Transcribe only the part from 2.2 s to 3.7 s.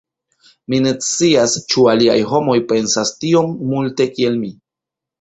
homoj pensas tiom